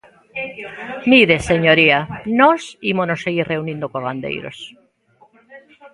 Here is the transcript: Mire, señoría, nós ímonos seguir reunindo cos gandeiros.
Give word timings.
Mire, 1.11 1.35
señoría, 1.49 1.99
nós 2.41 2.61
ímonos 2.91 3.19
seguir 3.25 3.45
reunindo 3.53 3.85
cos 3.91 4.05
gandeiros. 4.07 4.57